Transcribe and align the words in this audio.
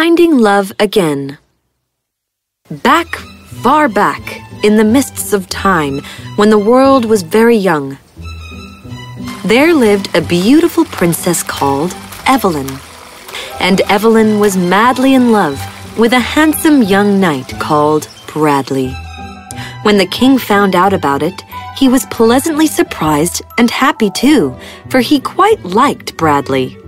Finding 0.00 0.38
Love 0.38 0.72
Again. 0.78 1.36
Back, 2.70 3.16
far 3.62 3.86
back, 3.86 4.40
in 4.64 4.76
the 4.78 4.92
mists 4.96 5.34
of 5.34 5.46
time, 5.50 5.98
when 6.36 6.48
the 6.48 6.58
world 6.72 7.04
was 7.04 7.22
very 7.22 7.54
young, 7.54 7.98
there 9.44 9.74
lived 9.74 10.08
a 10.16 10.22
beautiful 10.22 10.86
princess 10.86 11.42
called 11.42 11.94
Evelyn. 12.26 12.70
And 13.60 13.82
Evelyn 13.90 14.40
was 14.40 14.56
madly 14.56 15.12
in 15.12 15.32
love 15.32 15.60
with 15.98 16.14
a 16.14 16.18
handsome 16.18 16.82
young 16.82 17.20
knight 17.20 17.52
called 17.60 18.08
Bradley. 18.26 18.88
When 19.82 19.98
the 19.98 20.08
king 20.10 20.38
found 20.38 20.74
out 20.74 20.94
about 20.94 21.22
it, 21.22 21.42
he 21.76 21.90
was 21.90 22.06
pleasantly 22.06 22.68
surprised 22.68 23.42
and 23.58 23.70
happy 23.70 24.10
too, 24.12 24.56
for 24.88 25.00
he 25.00 25.20
quite 25.20 25.62
liked 25.62 26.16
Bradley. 26.16 26.78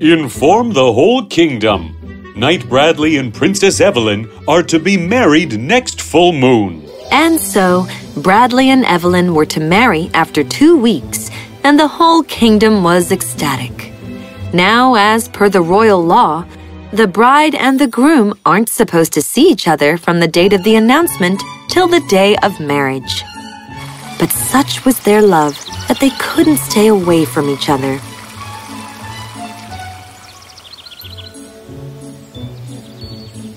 Inform 0.00 0.72
the 0.72 0.92
whole 0.92 1.24
kingdom. 1.26 1.94
Knight 2.38 2.68
Bradley 2.68 3.16
and 3.16 3.34
Princess 3.34 3.80
Evelyn 3.80 4.30
are 4.46 4.62
to 4.62 4.78
be 4.78 4.96
married 4.96 5.58
next 5.58 6.00
full 6.00 6.30
moon. 6.32 6.88
And 7.10 7.40
so, 7.40 7.88
Bradley 8.18 8.70
and 8.70 8.84
Evelyn 8.84 9.34
were 9.34 9.46
to 9.46 9.58
marry 9.58 10.08
after 10.14 10.44
two 10.44 10.78
weeks, 10.78 11.30
and 11.64 11.80
the 11.80 11.88
whole 11.88 12.22
kingdom 12.22 12.84
was 12.84 13.10
ecstatic. 13.10 13.92
Now, 14.54 14.94
as 14.94 15.28
per 15.28 15.48
the 15.48 15.60
royal 15.60 16.00
law, 16.00 16.46
the 16.92 17.08
bride 17.08 17.56
and 17.56 17.80
the 17.80 17.88
groom 17.88 18.38
aren't 18.46 18.68
supposed 18.68 19.12
to 19.14 19.22
see 19.22 19.50
each 19.50 19.66
other 19.66 19.98
from 19.98 20.20
the 20.20 20.28
date 20.28 20.52
of 20.52 20.62
the 20.62 20.76
announcement 20.76 21.42
till 21.68 21.88
the 21.88 22.06
day 22.08 22.36
of 22.44 22.60
marriage. 22.60 23.24
But 24.20 24.30
such 24.30 24.84
was 24.84 25.00
their 25.00 25.22
love 25.22 25.58
that 25.88 25.98
they 25.98 26.10
couldn't 26.20 26.58
stay 26.58 26.86
away 26.86 27.24
from 27.24 27.48
each 27.48 27.68
other. 27.68 28.00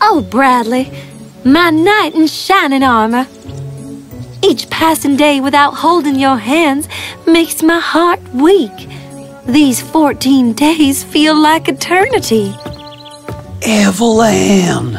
Oh, 0.03 0.25
Bradley, 0.29 0.91
my 1.45 1.69
knight 1.69 2.15
in 2.15 2.27
shining 2.27 2.83
armor. 2.83 3.27
Each 4.43 4.69
passing 4.69 5.15
day 5.15 5.39
without 5.39 5.75
holding 5.75 6.15
your 6.15 6.37
hands 6.37 6.87
makes 7.27 7.61
my 7.61 7.79
heart 7.79 8.19
weak. 8.33 8.71
These 9.45 9.81
14 9.81 10.53
days 10.53 11.03
feel 11.03 11.35
like 11.35 11.67
eternity. 11.67 12.53
Evelyn! 13.61 14.97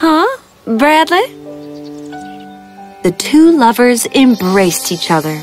Huh, 0.00 0.38
Bradley? 0.64 1.26
The 3.02 3.14
two 3.18 3.52
lovers 3.56 4.06
embraced 4.06 4.90
each 4.92 5.10
other. 5.10 5.42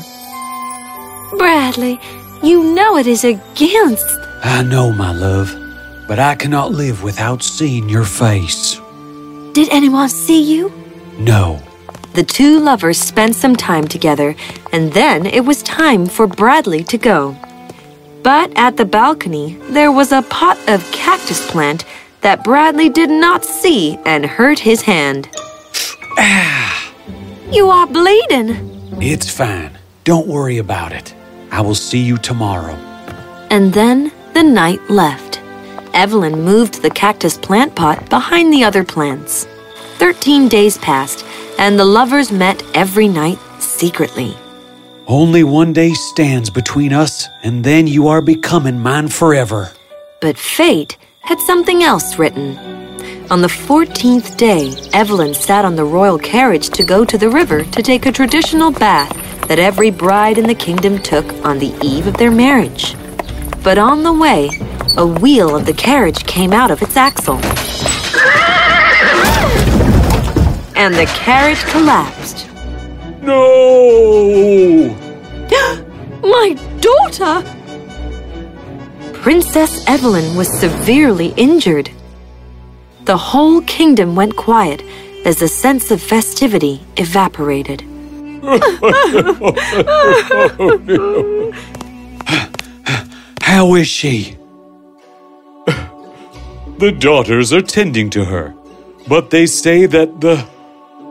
Bradley, 1.36 2.00
you 2.42 2.62
know 2.74 2.96
it 2.96 3.06
is 3.06 3.24
against. 3.24 4.06
I 4.42 4.62
know, 4.62 4.92
my 4.92 5.12
love, 5.12 5.54
but 6.08 6.18
I 6.18 6.34
cannot 6.34 6.72
live 6.72 7.02
without 7.04 7.42
seeing 7.42 7.88
your 7.88 8.04
face. 8.04 8.80
Did 9.52 9.68
anyone 9.70 10.08
see 10.08 10.42
you? 10.42 10.72
No. 11.18 11.60
The 12.14 12.22
two 12.22 12.58
lovers 12.58 12.98
spent 12.98 13.36
some 13.36 13.54
time 13.54 13.86
together, 13.86 14.34
and 14.72 14.92
then 14.92 15.26
it 15.26 15.44
was 15.44 15.62
time 15.62 16.06
for 16.06 16.26
Bradley 16.26 16.82
to 16.84 16.98
go. 16.98 17.36
But 18.22 18.50
at 18.56 18.76
the 18.76 18.84
balcony, 18.84 19.56
there 19.70 19.92
was 19.92 20.10
a 20.10 20.22
pot 20.22 20.58
of 20.68 20.90
cactus 20.92 21.48
plant 21.50 21.84
that 22.22 22.42
Bradley 22.42 22.88
did 22.88 23.10
not 23.10 23.44
see 23.44 23.96
and 24.04 24.26
hurt 24.26 24.58
his 24.58 24.82
hand. 24.82 25.28
Ah, 26.18 26.92
You 27.52 27.70
are 27.70 27.86
bleeding. 27.86 28.50
it's 29.00 29.30
fine. 29.30 29.78
Don't 30.04 30.26
worry 30.26 30.58
about 30.58 30.92
it. 30.92 31.14
I 31.50 31.60
will 31.60 31.74
see 31.74 32.00
you 32.00 32.18
tomorrow. 32.18 32.74
And 33.50 33.72
then 33.72 34.10
the 34.34 34.42
knight 34.42 34.80
left. 34.90 35.27
Evelyn 35.98 36.44
moved 36.44 36.80
the 36.80 36.90
cactus 36.90 37.36
plant 37.36 37.74
pot 37.74 38.08
behind 38.08 38.52
the 38.52 38.62
other 38.62 38.84
plants. 38.84 39.48
Thirteen 39.98 40.46
days 40.46 40.78
passed, 40.78 41.24
and 41.58 41.76
the 41.76 41.84
lovers 41.84 42.30
met 42.30 42.62
every 42.72 43.08
night 43.08 43.40
secretly. 43.58 44.36
Only 45.08 45.42
one 45.42 45.72
day 45.72 45.94
stands 45.94 46.50
between 46.50 46.92
us, 46.92 47.26
and 47.42 47.64
then 47.64 47.88
you 47.88 48.06
are 48.06 48.22
becoming 48.22 48.78
mine 48.78 49.08
forever. 49.08 49.72
But 50.20 50.38
fate 50.38 50.96
had 51.22 51.40
something 51.40 51.82
else 51.82 52.16
written. 52.16 52.56
On 53.28 53.42
the 53.42 53.48
14th 53.48 54.36
day, 54.36 54.72
Evelyn 54.92 55.34
sat 55.34 55.64
on 55.64 55.74
the 55.74 55.84
royal 55.84 56.16
carriage 56.16 56.70
to 56.70 56.84
go 56.84 57.04
to 57.04 57.18
the 57.18 57.28
river 57.28 57.64
to 57.64 57.82
take 57.82 58.06
a 58.06 58.12
traditional 58.12 58.70
bath 58.70 59.12
that 59.48 59.58
every 59.58 59.90
bride 59.90 60.38
in 60.38 60.46
the 60.46 60.54
kingdom 60.54 61.00
took 61.00 61.26
on 61.44 61.58
the 61.58 61.76
eve 61.82 62.06
of 62.06 62.16
their 62.18 62.30
marriage. 62.30 62.94
But 63.64 63.78
on 63.78 64.04
the 64.04 64.12
way, 64.12 64.50
a 64.98 65.06
wheel 65.06 65.54
of 65.54 65.64
the 65.64 65.72
carriage 65.72 66.26
came 66.26 66.52
out 66.52 66.72
of 66.72 66.82
its 66.82 66.96
axle. 66.96 67.36
And 70.76 70.92
the 70.92 71.06
carriage 71.14 71.62
collapsed. 71.66 72.48
No! 73.22 74.88
My 76.22 76.56
daughter! 76.80 77.44
Princess 79.12 79.86
Evelyn 79.86 80.36
was 80.36 80.48
severely 80.58 81.32
injured. 81.36 81.90
The 83.04 83.16
whole 83.16 83.62
kingdom 83.62 84.16
went 84.16 84.34
quiet 84.36 84.82
as 85.24 85.38
the 85.38 85.46
sense 85.46 85.92
of 85.92 86.02
festivity 86.02 86.80
evaporated. 86.96 87.84
How 93.42 93.74
is 93.74 93.86
she? 93.86 94.37
The 96.78 96.92
daughters 96.92 97.52
are 97.52 97.62
tending 97.62 98.10
to 98.10 98.24
her, 98.24 98.54
but 99.08 99.30
they 99.30 99.46
say 99.46 99.86
that 99.86 100.20
the 100.20 100.46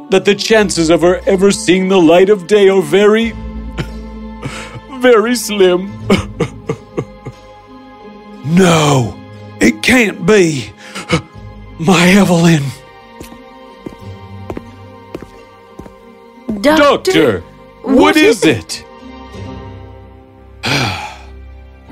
that 0.10 0.24
the 0.24 0.36
chances 0.36 0.90
of 0.90 1.02
her 1.02 1.20
ever 1.28 1.52
seeing 1.52 1.90
the 1.90 2.00
light 2.00 2.30
of 2.30 2.48
day 2.48 2.70
are 2.70 2.82
very 2.82 3.32
very 5.02 5.36
slim. 5.36 5.92
No, 8.48 9.14
it 9.60 9.84
can't 9.84 10.26
be. 10.26 10.72
My 11.80 12.08
Evelyn. 12.08 12.64
Doctor, 16.62 17.42
what 17.84 18.16
is 18.16 18.46
it? 18.46 18.86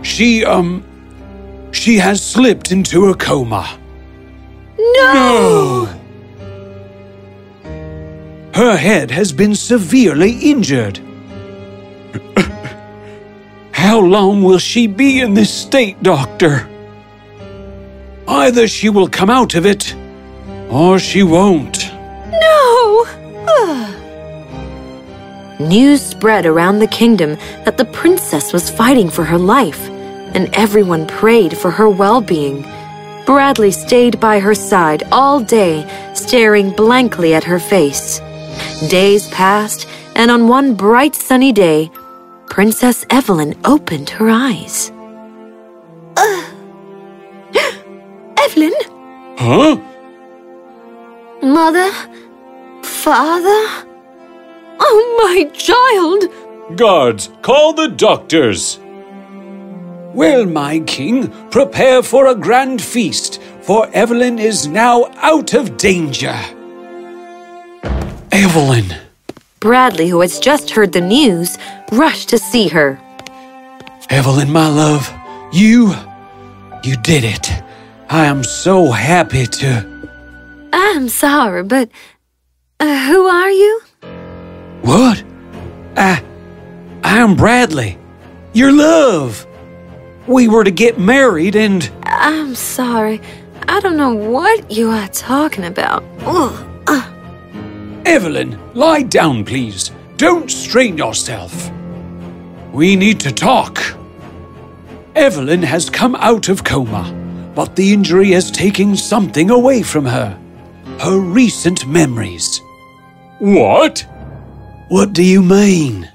She, 0.02 0.46
um, 0.46 0.86
she 1.86 1.98
has 1.98 2.20
slipped 2.20 2.72
into 2.72 3.10
a 3.10 3.16
coma. 3.16 3.80
No! 4.76 5.86
Her 8.56 8.76
head 8.76 9.12
has 9.12 9.32
been 9.32 9.54
severely 9.54 10.32
injured. 10.32 11.00
How 13.72 14.00
long 14.00 14.42
will 14.42 14.58
she 14.58 14.88
be 14.88 15.20
in 15.20 15.36
this 15.36 15.54
state, 15.54 16.02
Doctor? 16.02 16.68
Either 18.28 18.68
she 18.68 18.90
will 18.90 19.08
come 19.08 19.30
out 19.30 19.54
of 19.54 19.68
it, 19.68 19.94
or 20.72 20.98
she 20.98 21.22
won't. 21.22 21.92
No! 22.48 23.06
News 25.60 26.02
spread 26.02 26.48
around 26.48 26.80
the 26.80 26.88
kingdom 26.88 27.36
that 27.64 27.78
the 27.78 27.86
princess 27.86 28.54
was 28.54 28.72
fighting 28.72 29.12
for 29.12 29.24
her 29.24 29.38
life, 29.38 29.92
and 30.36 30.50
everyone 30.54 31.08
prayed 31.08 31.58
for 31.58 31.72
her 31.72 31.90
well 31.90 32.22
being. 32.22 32.62
Bradley 33.26 33.72
stayed 33.72 34.20
by 34.20 34.40
her 34.40 34.54
side 34.54 35.02
all 35.12 35.40
day, 35.40 35.88
staring 36.14 36.70
blankly 36.72 37.34
at 37.34 37.44
her 37.44 37.58
face. 37.58 38.20
Days 38.90 39.28
passed, 39.30 39.88
and 40.16 40.30
on 40.30 40.48
one 40.48 40.76
bright 40.76 41.16
sunny 41.16 41.52
day, 41.52 41.90
Princess 42.50 43.06
Evelyn 43.10 43.56
opened 43.66 44.10
her 44.12 44.30
eyes. 44.30 44.92
Uh, 46.18 46.44
Evelyn? 48.38 48.74
Huh? 49.38 49.80
Mother? 51.42 51.90
Father? 52.84 53.62
Oh, 54.80 55.00
my 55.24 55.50
child! 55.54 56.78
Guards, 56.78 57.30
call 57.42 57.74
the 57.74 57.88
doctors. 57.88 58.80
Well, 60.16 60.46
my 60.46 60.80
king, 60.80 61.30
prepare 61.52 62.02
for 62.02 62.28
a 62.28 62.36
grand 62.36 62.82
feast, 62.82 63.42
for 63.60 63.90
Evelyn 63.92 64.40
is 64.40 64.66
now 64.66 65.12
out 65.18 65.54
of 65.54 65.76
danger. 65.76 66.34
Evelyn. 68.32 68.96
Bradley, 69.60 70.08
who 70.08 70.22
has 70.22 70.40
just 70.40 70.70
heard 70.70 70.94
the 70.94 71.02
news, 71.02 71.58
rushed 71.92 72.30
to 72.30 72.38
see 72.38 72.70
her. 72.70 72.98
Evelyn, 74.10 74.54
my 74.54 74.70
love, 74.70 75.12
you. 75.52 75.94
you 76.82 76.96
did 76.96 77.26
it. 77.26 77.52
I 78.10 78.26
am 78.28 78.46
so 78.46 78.92
happy 78.92 79.46
to. 79.46 80.10
I'm 80.72 81.10
sorry, 81.10 81.64
but 81.64 81.90
uh, 82.80 83.08
who 83.08 83.26
are 83.26 83.52
you? 83.52 83.82
What? 84.82 85.22
I. 85.98 86.24
I 87.04 87.18
am 87.18 87.36
Bradley. 87.36 87.98
Your 88.54 88.72
love. 88.72 89.46
We 90.28 90.48
were 90.48 90.64
to 90.64 90.72
get 90.72 91.00
married 91.00 91.56
and. 91.56 91.90
I'm 92.04 92.56
sorry. 92.56 93.22
I 93.68 93.80
don't 93.80 93.98
know 93.98 94.14
what 94.14 94.72
you 94.72 94.90
are 94.90 95.08
talking 95.10 95.66
about. 95.66 96.04
Ugh. 96.22 96.66
Evelyn, 98.06 98.58
lie 98.76 99.02
down, 99.02 99.44
please. 99.44 99.92
Don't 100.18 100.50
strain 100.50 100.98
yourself. 100.98 101.72
We 102.72 102.96
need 102.96 103.20
to 103.22 103.32
talk. 103.32 103.82
Evelyn 105.16 105.64
has 105.64 105.90
come 105.90 106.16
out 106.16 106.48
of 106.50 106.64
coma, 106.64 107.12
but 107.56 107.76
the 107.76 107.92
injury 107.94 108.32
has 108.32 108.52
taken 108.52 108.96
something 108.96 109.50
away 109.50 109.82
from 109.82 110.06
her. 110.06 110.40
Her 111.00 111.20
recent 111.20 111.88
memories. 111.88 112.62
What? 113.40 114.06
What 114.90 115.14
do 115.14 115.24
you 115.24 115.42
mean? 115.42 116.10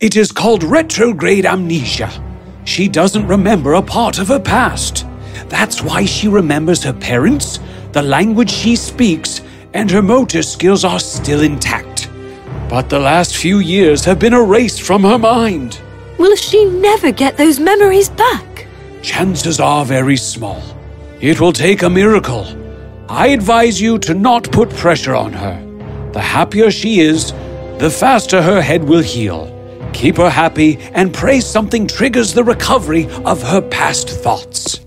It 0.00 0.16
is 0.16 0.32
called 0.32 0.64
retrograde 0.64 1.46
amnesia. 1.46 2.10
She 2.64 2.88
doesn't 2.88 3.26
remember 3.26 3.74
a 3.74 3.82
part 3.82 4.18
of 4.18 4.28
her 4.28 4.40
past. 4.40 5.06
That's 5.48 5.82
why 5.82 6.04
she 6.04 6.28
remembers 6.28 6.82
her 6.84 6.92
parents, 6.92 7.60
the 7.92 8.02
language 8.02 8.50
she 8.50 8.76
speaks, 8.76 9.42
and 9.74 9.90
her 9.90 10.02
motor 10.02 10.42
skills 10.42 10.84
are 10.84 11.00
still 11.00 11.42
intact. 11.42 12.08
But 12.68 12.88
the 12.88 12.98
last 12.98 13.36
few 13.36 13.58
years 13.58 14.04
have 14.04 14.18
been 14.18 14.32
erased 14.32 14.82
from 14.82 15.02
her 15.02 15.18
mind. 15.18 15.80
Will 16.18 16.36
she 16.36 16.64
never 16.64 17.12
get 17.12 17.36
those 17.36 17.60
memories 17.60 18.08
back? 18.08 18.66
Chances 19.02 19.60
are 19.60 19.84
very 19.84 20.16
small. 20.16 20.62
It 21.20 21.40
will 21.40 21.52
take 21.52 21.82
a 21.82 21.90
miracle. 21.90 22.46
I 23.08 23.28
advise 23.28 23.80
you 23.80 23.98
to 24.00 24.14
not 24.14 24.50
put 24.50 24.70
pressure 24.70 25.14
on 25.14 25.32
her. 25.32 25.60
The 26.12 26.20
happier 26.20 26.70
she 26.70 27.00
is, 27.00 27.32
the 27.78 27.90
faster 27.90 28.40
her 28.40 28.62
head 28.62 28.84
will 28.84 29.02
heal. 29.02 29.53
Keep 30.04 30.18
her 30.18 30.28
happy 30.28 30.76
and 30.92 31.14
pray 31.14 31.40
something 31.40 31.86
triggers 31.86 32.34
the 32.34 32.44
recovery 32.44 33.08
of 33.24 33.42
her 33.42 33.62
past 33.62 34.10
thoughts. 34.10 34.80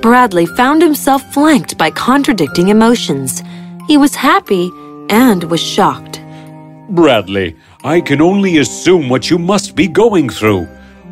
Bradley 0.00 0.46
found 0.46 0.80
himself 0.80 1.24
flanked 1.34 1.76
by 1.76 1.90
contradicting 1.90 2.68
emotions. 2.68 3.42
He 3.88 3.96
was 3.96 4.14
happy 4.14 4.70
and 5.08 5.42
was 5.50 5.60
shocked. 5.60 6.22
Bradley, 6.88 7.56
I 7.82 8.00
can 8.00 8.20
only 8.20 8.58
assume 8.58 9.08
what 9.08 9.28
you 9.28 9.40
must 9.40 9.74
be 9.74 9.88
going 9.88 10.28
through. 10.28 10.68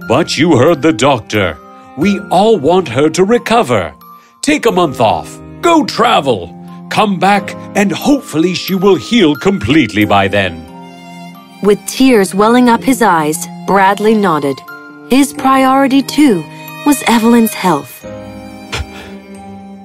But 0.06 0.38
you 0.38 0.56
heard 0.56 0.80
the 0.80 0.92
doctor. 0.92 1.58
We 1.96 2.20
all 2.30 2.60
want 2.60 2.86
her 2.86 3.10
to 3.10 3.24
recover. 3.24 3.92
Take 4.40 4.66
a 4.66 4.70
month 4.70 5.00
off. 5.00 5.36
Go 5.62 5.84
travel. 5.84 6.54
Come 6.90 7.18
back, 7.18 7.56
and 7.74 7.90
hopefully 7.90 8.54
she 8.54 8.76
will 8.76 8.94
heal 8.94 9.34
completely 9.34 10.04
by 10.04 10.28
then. 10.28 10.67
With 11.60 11.84
tears 11.86 12.36
welling 12.36 12.68
up 12.68 12.84
his 12.84 13.02
eyes, 13.02 13.48
Bradley 13.66 14.14
nodded. 14.14 14.60
His 15.10 15.32
priority, 15.32 16.02
too, 16.02 16.44
was 16.86 17.02
Evelyn's 17.08 17.52
health. 17.52 18.06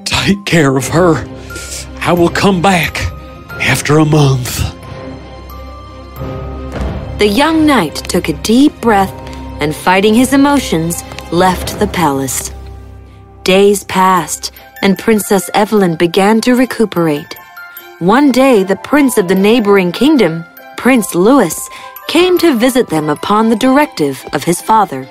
Take 0.06 0.46
care 0.46 0.78
of 0.78 0.88
her. 0.90 1.16
I 2.02 2.14
will 2.14 2.30
come 2.30 2.62
back 2.62 3.02
after 3.60 3.98
a 3.98 4.06
month. 4.06 4.60
The 7.18 7.28
young 7.28 7.66
knight 7.66 7.96
took 7.96 8.30
a 8.30 8.34
deep 8.44 8.80
breath 8.80 9.12
and, 9.60 9.76
fighting 9.76 10.14
his 10.14 10.31
emotions, 10.31 11.02
left 11.31 11.80
the 11.80 11.88
palace. 11.88 12.52
Days 13.44 13.84
passed, 13.86 14.52
and 14.84 15.00
Princess 15.00 15.50
Evelyn 15.56 15.96
began 15.96 16.40
to 16.42 16.54
recuperate. 16.54 17.36
One 17.98 18.31
day, 18.31 18.62
the 18.64 18.76
prince 18.76 19.18
of 19.18 19.28
the 19.28 19.36
neighboring 19.36 19.92
kingdom, 19.92 20.46
Prince 20.83 21.15
Louis, 21.15 21.69
came 22.09 22.38
to 22.39 22.57
visit 22.57 22.89
them 22.89 23.07
upon 23.07 23.47
the 23.47 23.56
directive 23.56 24.21
of 24.33 24.44
his 24.44 24.62
father. 24.62 25.07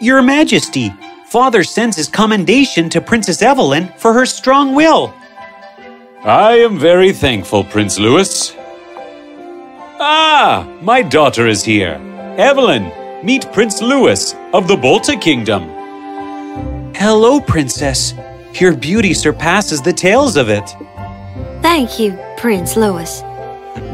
Your 0.00 0.20
Majesty, 0.20 0.92
Father 1.26 1.62
sends 1.62 1.96
his 1.96 2.08
commendation 2.08 2.88
to 2.88 3.00
Princess 3.00 3.40
Evelyn 3.40 3.86
for 3.98 4.12
her 4.12 4.26
strong 4.26 4.74
will. 4.74 5.14
I 6.24 6.54
am 6.54 6.76
very 6.76 7.12
thankful, 7.12 7.62
Prince 7.62 8.00
Louis. 8.00 8.52
Ah, 10.00 10.68
my 10.82 11.02
daughter 11.02 11.46
is 11.46 11.62
here. 11.62 12.00
Evelyn, 12.36 12.90
meet 13.24 13.46
Prince 13.52 13.80
Louis 13.80 14.34
of 14.52 14.66
the 14.66 14.74
Bolta 14.74 15.14
Kingdom. 15.22 15.62
Hello, 16.96 17.40
Princess. 17.40 18.12
Your 18.54 18.76
beauty 18.76 19.14
surpasses 19.14 19.80
the 19.80 19.92
tales 19.92 20.36
of 20.36 20.48
it. 20.48 20.68
Thank 21.62 22.00
you, 22.00 22.18
Prince 22.36 22.76
Louis. 22.76 23.22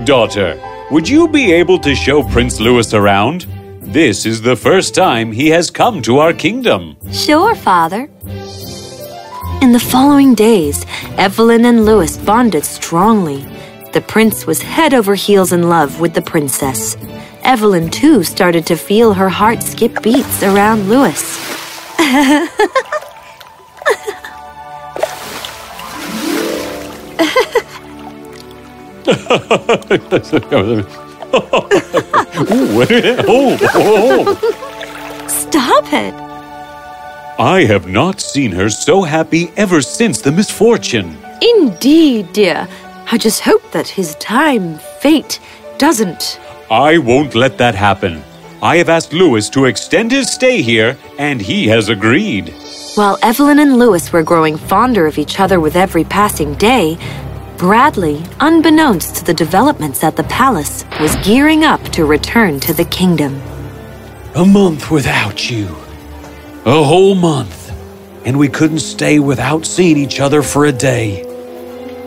Daughter, 0.04 0.60
would 0.90 1.08
you 1.08 1.28
be 1.28 1.52
able 1.52 1.78
to 1.80 1.94
show 1.94 2.22
Prince 2.22 2.60
Louis 2.60 2.94
around? 2.94 3.46
This 3.80 4.26
is 4.26 4.42
the 4.42 4.56
first 4.56 4.94
time 4.94 5.32
he 5.32 5.48
has 5.48 5.70
come 5.70 6.02
to 6.02 6.18
our 6.18 6.32
kingdom. 6.32 6.96
Sure, 7.12 7.54
Father. 7.54 8.10
In 9.62 9.72
the 9.72 9.80
following 9.90 10.34
days, 10.34 10.84
Evelyn 11.16 11.64
and 11.64 11.84
Louis 11.84 12.16
bonded 12.18 12.64
strongly. 12.64 13.46
The 13.92 14.04
prince 14.06 14.46
was 14.46 14.62
head 14.62 14.94
over 14.94 15.14
heels 15.14 15.52
in 15.52 15.68
love 15.68 16.00
with 16.00 16.14
the 16.14 16.22
princess. 16.22 16.96
Evelyn, 17.42 17.90
too, 17.90 18.24
started 18.24 18.66
to 18.66 18.76
feel 18.76 19.14
her 19.14 19.28
heart 19.28 19.62
skip 19.62 20.02
beats 20.02 20.42
around 20.42 20.88
Louis. 20.88 21.22
Oh, 32.50 32.86
oh, 33.28 33.58
oh. 33.74 35.26
Stop 35.28 35.92
it! 35.92 36.14
I 37.38 37.64
have 37.64 37.86
not 37.86 38.20
seen 38.20 38.52
her 38.52 38.70
so 38.70 39.02
happy 39.02 39.50
ever 39.56 39.82
since 39.82 40.20
the 40.20 40.32
misfortune. 40.32 41.18
Indeed, 41.42 42.32
dear. 42.32 42.66
I 43.10 43.18
just 43.18 43.40
hope 43.40 43.70
that 43.72 43.88
his 43.88 44.14
time, 44.16 44.78
fate, 45.00 45.40
doesn't. 45.78 46.40
I 46.70 46.98
won't 46.98 47.34
let 47.34 47.58
that 47.58 47.74
happen. 47.74 48.22
I 48.60 48.76
have 48.78 48.88
asked 48.88 49.12
Louis 49.12 49.48
to 49.50 49.66
extend 49.66 50.10
his 50.10 50.32
stay 50.32 50.62
here, 50.62 50.96
and 51.18 51.40
he 51.40 51.68
has 51.68 51.88
agreed. 51.88 52.54
While 52.96 53.18
Evelyn 53.22 53.60
and 53.60 53.78
Louis 53.78 54.12
were 54.12 54.24
growing 54.24 54.56
fonder 54.56 55.06
of 55.06 55.18
each 55.18 55.38
other 55.38 55.60
with 55.60 55.76
every 55.76 56.04
passing 56.04 56.54
day, 56.54 56.98
Bradley, 57.58 58.22
unbeknownst 58.38 59.16
to 59.16 59.24
the 59.24 59.34
developments 59.34 60.04
at 60.04 60.14
the 60.14 60.22
palace, 60.22 60.84
was 61.00 61.16
gearing 61.16 61.64
up 61.64 61.82
to 61.88 62.04
return 62.04 62.60
to 62.60 62.72
the 62.72 62.84
kingdom. 62.84 63.42
A 64.36 64.44
month 64.46 64.92
without 64.92 65.50
you. 65.50 65.66
A 66.64 66.84
whole 66.84 67.16
month. 67.16 67.72
And 68.24 68.38
we 68.38 68.46
couldn't 68.46 68.78
stay 68.78 69.18
without 69.18 69.66
seeing 69.66 69.96
each 69.96 70.20
other 70.20 70.40
for 70.40 70.66
a 70.66 70.72
day. 70.72 71.24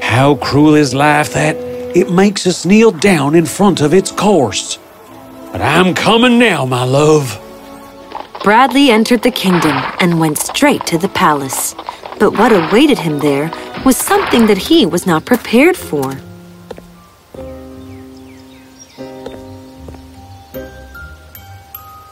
How 0.01 0.35
cruel 0.35 0.75
is 0.75 0.93
life 0.93 1.33
that 1.33 1.57
it 1.97 2.09
makes 2.09 2.47
us 2.47 2.65
kneel 2.65 2.91
down 2.91 3.35
in 3.35 3.45
front 3.45 3.81
of 3.81 3.93
its 3.93 4.09
course. 4.09 4.79
But 5.51 5.61
I'm 5.61 5.93
coming 5.93 6.39
now, 6.39 6.65
my 6.65 6.85
love. 6.85 7.37
Bradley 8.41 8.89
entered 8.89 9.21
the 9.21 9.31
kingdom 9.31 9.75
and 9.99 10.17
went 10.17 10.37
straight 10.37 10.85
to 10.85 10.97
the 10.97 11.09
palace. 11.09 11.75
But 12.21 12.37
what 12.37 12.53
awaited 12.53 12.99
him 12.99 13.17
there 13.17 13.49
was 13.83 13.97
something 13.97 14.45
that 14.45 14.59
he 14.59 14.85
was 14.85 15.07
not 15.07 15.25
prepared 15.25 15.75
for. 15.75 16.03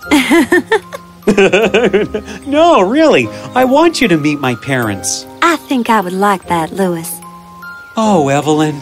no, 2.48 2.82
really. 2.82 3.28
I 3.54 3.66
want 3.66 4.02
you 4.02 4.08
to 4.08 4.18
meet 4.18 4.40
my 4.40 4.56
parents. 4.56 5.28
I 5.44 5.58
think 5.58 5.92
I 5.92 6.02
would 6.02 6.14
like 6.14 6.48
that, 6.48 6.72
Louis. 6.72 7.08
Oh, 7.96 8.30
Evelyn. 8.30 8.82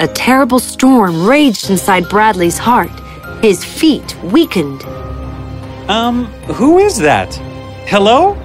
A 0.00 0.08
terrible 0.08 0.58
storm 0.58 1.28
raged 1.28 1.70
inside 1.70 2.08
Bradley's 2.08 2.58
heart. 2.58 2.90
His 3.40 3.64
feet 3.64 4.20
weakened. 4.24 4.82
Um, 5.88 6.24
who 6.58 6.78
is 6.78 6.98
that? 6.98 7.32
Hello? 7.86 8.36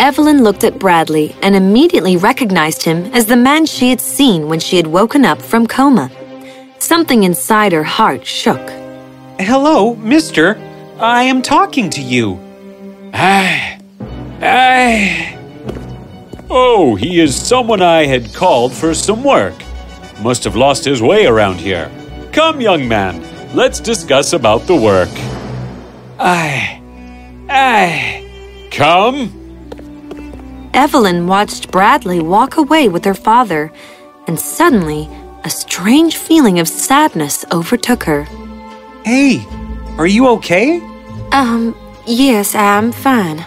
Evelyn 0.00 0.44
looked 0.44 0.62
at 0.62 0.78
Bradley 0.78 1.34
and 1.42 1.56
immediately 1.56 2.16
recognized 2.16 2.84
him 2.84 3.06
as 3.06 3.26
the 3.26 3.36
man 3.36 3.66
she 3.66 3.90
had 3.90 4.00
seen 4.00 4.48
when 4.48 4.60
she 4.60 4.76
had 4.76 4.86
woken 4.86 5.24
up 5.24 5.42
from 5.42 5.66
coma. 5.66 6.10
Something 6.78 7.24
inside 7.24 7.72
her 7.72 7.82
heart 7.82 8.24
shook. 8.24 8.60
Hello, 9.40 9.96
mister. 9.96 10.56
I 11.00 11.24
am 11.24 11.42
talking 11.42 11.90
to 11.90 12.00
you. 12.00 12.38
I. 13.12 13.80
I. 14.40 15.38
Oh, 16.48 16.94
he 16.94 17.20
is 17.20 17.34
someone 17.34 17.82
I 17.82 18.06
had 18.06 18.32
called 18.34 18.72
for 18.72 18.94
some 18.94 19.24
work. 19.24 19.54
Must 20.22 20.44
have 20.44 20.56
lost 20.56 20.84
his 20.84 21.02
way 21.02 21.26
around 21.26 21.56
here. 21.56 21.90
Come, 22.32 22.60
young 22.60 22.86
man, 22.86 23.22
let's 23.54 23.80
discuss 23.80 24.32
about 24.32 24.62
the 24.68 24.76
work. 24.76 25.10
I. 26.20 26.80
I. 27.48 28.68
Come. 28.70 29.37
Evelyn 30.78 31.26
watched 31.26 31.72
Bradley 31.72 32.20
walk 32.20 32.56
away 32.56 32.88
with 32.88 33.04
her 33.04 33.12
father, 33.12 33.72
and 34.28 34.38
suddenly 34.38 35.08
a 35.42 35.50
strange 35.50 36.16
feeling 36.16 36.60
of 36.60 36.68
sadness 36.68 37.44
overtook 37.50 38.04
her. 38.04 38.22
Hey, 39.04 39.44
are 39.98 40.06
you 40.06 40.28
okay? 40.36 40.78
Um, 41.32 41.74
yes, 42.06 42.54
I'm 42.54 42.92
fine. 42.92 43.44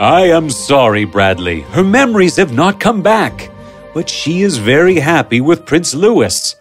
I 0.00 0.22
am 0.22 0.50
sorry, 0.50 1.04
Bradley. 1.04 1.60
Her 1.60 1.84
memories 1.84 2.34
have 2.34 2.52
not 2.52 2.80
come 2.80 3.00
back. 3.00 3.48
But 3.94 4.08
she 4.08 4.42
is 4.42 4.56
very 4.56 4.96
happy 4.96 5.40
with 5.40 5.66
Prince 5.66 5.94
Louis, 5.94 6.56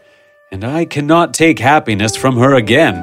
and 0.51 0.63
I 0.63 0.86
cannot 0.86 1.34
take 1.34 1.58
happiness 1.58 2.15
from 2.15 2.38
her 2.38 2.53
again. 2.53 2.96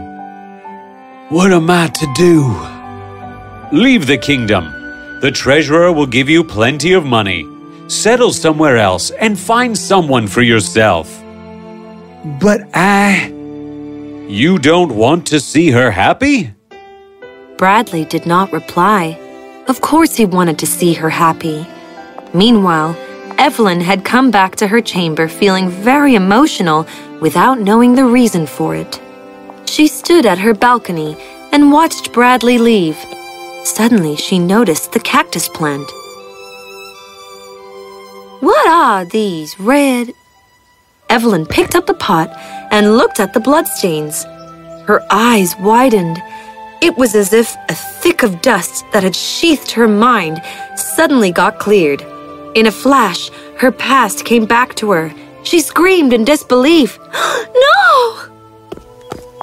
What 1.31 1.51
am 1.51 1.69
I 1.69 1.89
to 1.89 2.07
do? 2.15 3.77
Leave 3.77 4.07
the 4.07 4.19
kingdom. 4.19 4.76
The 5.23 5.31
treasurer 5.31 5.93
will 5.93 6.07
give 6.07 6.29
you 6.29 6.45
plenty 6.45 6.93
of 6.93 7.07
money. 7.07 7.47
Settle 7.89 8.33
somewhere 8.33 8.77
else 8.77 9.11
and 9.11 9.39
find 9.39 9.77
someone 9.77 10.27
for 10.27 10.43
yourself. 10.43 11.09
But 12.41 12.61
I. 12.75 13.29
You 14.29 14.59
don't 14.59 14.95
want 14.95 15.27
to 15.29 15.41
see 15.41 15.71
her 15.71 15.91
happy? 15.91 16.51
Bradley 17.57 18.05
did 18.05 18.27
not 18.27 18.53
reply. 18.53 19.19
Of 19.69 19.81
course, 19.81 20.15
he 20.15 20.27
wanted 20.27 20.59
to 20.59 20.67
see 20.67 20.93
her 20.95 21.09
happy. 21.09 21.67
Meanwhile, 22.35 22.95
Evelyn 23.39 23.81
had 23.81 24.05
come 24.05 24.31
back 24.31 24.57
to 24.57 24.67
her 24.67 24.83
chamber 24.83 25.29
feeling 25.29 25.71
very 25.71 26.15
emotional 26.15 26.87
without 27.21 27.59
knowing 27.59 27.95
the 27.95 28.05
reason 28.05 28.47
for 28.47 28.75
it. 28.75 29.01
She 29.65 29.87
stood 29.87 30.27
at 30.27 30.39
her 30.39 30.53
balcony 30.53 31.17
and 31.53 31.73
watched 31.73 32.13
Bradley 32.13 32.59
leave. 32.59 32.99
Suddenly, 33.67 34.15
she 34.15 34.39
noticed 34.39 34.93
the 34.93 35.01
cactus 35.01 35.49
plant. 35.49 35.91
What 38.39 38.69
are 38.69 39.05
these 39.05 39.59
red? 39.59 40.13
Evelyn 41.11 41.47
picked 41.47 41.75
up 41.75 41.87
the 41.87 41.95
pot 41.95 42.31
and 42.71 42.97
looked 42.97 43.19
at 43.19 43.35
the 43.35 43.41
bloodstains. 43.41 44.23
Her 44.87 45.05
eyes 45.11 45.57
widened. 45.59 46.23
It 46.81 46.97
was 46.97 47.17
as 47.17 47.33
if 47.33 47.57
a 47.69 47.75
thick 47.75 48.23
of 48.23 48.41
dust 48.41 48.85
that 48.93 49.03
had 49.03 49.17
sheathed 49.17 49.73
her 49.73 49.89
mind 49.89 50.41
suddenly 50.77 51.33
got 51.33 51.59
cleared. 51.59 52.03
In 52.55 52.69
a 52.69 52.71
flash, 52.71 53.31
her 53.59 53.73
past 53.73 54.25
came 54.25 54.47
back 54.47 54.77
to 54.77 54.93
her. 54.93 55.13
She 55.43 55.59
screamed 55.59 56.13
in 56.13 56.25
disbelief. 56.25 57.01
no! 57.13 58.29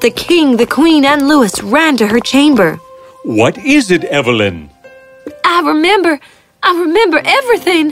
The 0.01 0.13
king, 0.15 0.55
the 0.55 0.65
queen, 0.65 1.03
and 1.03 1.27
Louis 1.27 1.61
ran 1.61 1.97
to 1.97 2.07
her 2.07 2.21
chamber. 2.21 2.79
What 3.23 3.57
is 3.57 3.89
it, 3.89 4.03
Evelyn? 4.03 4.69
I 5.45 5.61
remember. 5.61 6.19
I 6.61 6.77
remember 6.79 7.21
everything. 7.23 7.91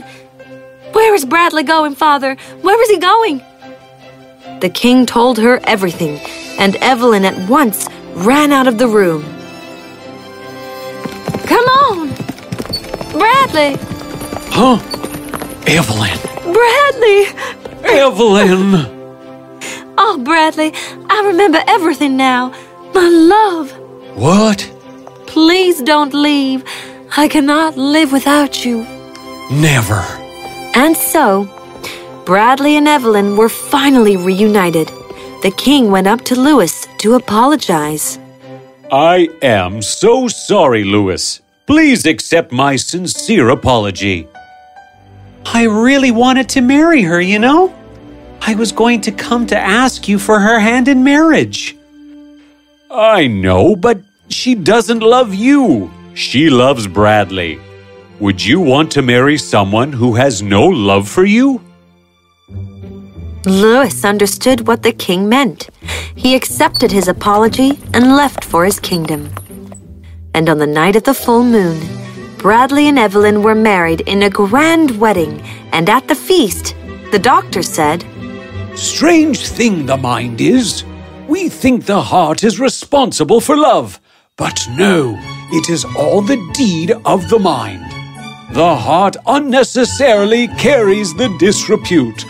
Where 0.92 1.14
is 1.14 1.24
Bradley 1.24 1.62
going, 1.62 1.94
father? 1.94 2.34
Where 2.60 2.80
is 2.82 2.90
he 2.90 2.98
going? 2.98 3.42
The 4.60 4.68
king 4.68 5.06
told 5.06 5.38
her 5.38 5.58
everything, 5.64 6.18
and 6.58 6.76
Evelyn 6.76 7.24
at 7.24 7.48
once 7.48 7.88
ran 8.14 8.52
out 8.52 8.66
of 8.66 8.76
the 8.76 8.86
room. 8.86 9.22
Come 11.46 11.64
on! 11.64 12.08
Bradley! 13.12 13.76
Huh? 14.52 14.76
Evelyn. 15.66 16.18
Bradley! 16.52 17.24
Evelyn! 17.84 18.74
Oh, 19.96 20.20
Bradley, 20.22 20.72
I 21.08 21.22
remember 21.26 21.62
everything 21.66 22.16
now. 22.16 22.52
My 22.94 23.08
love, 23.08 23.70
What? 24.14 24.70
Please 25.32 25.80
don't 25.80 26.12
leave. 26.12 26.62
I 27.16 27.26
cannot 27.26 27.78
live 27.78 28.12
without 28.12 28.66
you. 28.66 28.84
Never. 29.50 30.04
And 30.74 30.94
so, 30.94 31.48
Bradley 32.26 32.76
and 32.76 32.86
Evelyn 32.86 33.36
were 33.38 33.48
finally 33.48 34.18
reunited. 34.18 34.88
The 35.42 35.54
king 35.56 35.90
went 35.90 36.06
up 36.06 36.20
to 36.26 36.34
Louis 36.34 36.86
to 36.98 37.14
apologize. 37.14 38.18
I 38.92 39.30
am 39.40 39.80
so 39.80 40.28
sorry, 40.28 40.84
Louis. 40.84 41.40
Please 41.66 42.04
accept 42.04 42.52
my 42.52 42.76
sincere 42.76 43.48
apology. 43.48 44.28
I 45.46 45.64
really 45.64 46.10
wanted 46.10 46.50
to 46.50 46.60
marry 46.60 47.02
her, 47.02 47.20
you 47.22 47.38
know? 47.38 47.74
I 48.42 48.54
was 48.54 48.70
going 48.70 49.00
to 49.02 49.12
come 49.12 49.46
to 49.46 49.58
ask 49.58 50.08
you 50.08 50.18
for 50.18 50.38
her 50.38 50.60
hand 50.60 50.88
in 50.88 51.02
marriage. 51.02 51.74
I 52.90 53.28
know, 53.28 53.74
but 53.74 53.98
she 54.32 54.54
doesn't 54.54 55.00
love 55.00 55.34
you. 55.34 55.90
She 56.14 56.50
loves 56.50 56.86
Bradley. 56.86 57.60
Would 58.20 58.44
you 58.44 58.60
want 58.60 58.90
to 58.92 59.02
marry 59.02 59.38
someone 59.38 59.92
who 59.92 60.14
has 60.14 60.42
no 60.42 60.66
love 60.66 61.08
for 61.08 61.24
you? 61.24 61.60
Louis 63.44 64.04
understood 64.04 64.66
what 64.66 64.82
the 64.82 64.92
king 64.92 65.28
meant. 65.28 65.68
He 66.14 66.36
accepted 66.36 66.92
his 66.92 67.08
apology 67.08 67.78
and 67.92 68.16
left 68.16 68.44
for 68.44 68.64
his 68.64 68.78
kingdom. 68.78 69.32
And 70.34 70.48
on 70.48 70.58
the 70.58 70.66
night 70.66 70.96
of 70.96 71.02
the 71.02 71.14
full 71.14 71.42
moon, 71.42 71.80
Bradley 72.38 72.88
and 72.88 72.98
Evelyn 72.98 73.42
were 73.42 73.54
married 73.54 74.02
in 74.02 74.22
a 74.22 74.30
grand 74.30 75.00
wedding, 75.00 75.40
and 75.72 75.88
at 75.88 76.08
the 76.08 76.14
feast, 76.14 76.74
the 77.10 77.18
doctor 77.18 77.62
said, 77.62 78.04
Strange 78.74 79.46
thing 79.46 79.86
the 79.86 79.96
mind 79.96 80.40
is. 80.40 80.84
We 81.28 81.48
think 81.48 81.84
the 81.84 82.02
heart 82.02 82.42
is 82.42 82.58
responsible 82.58 83.40
for 83.40 83.56
love, 83.56 84.00
but 84.36 84.66
no, 84.70 85.14
it 85.52 85.68
is 85.68 85.84
all 85.96 86.22
the 86.22 86.38
deed 86.54 86.92
of 87.04 87.28
the 87.28 87.38
mind. 87.38 87.84
The 88.54 88.76
heart 88.76 89.16
unnecessarily 89.26 90.48
carries 90.48 91.14
the 91.14 91.28
disrepute. 91.38 92.24